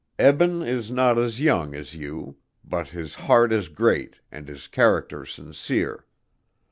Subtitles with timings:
[0.17, 5.27] Eben is not as young as you, but his heart is great and his character
[5.27, 6.07] sincere.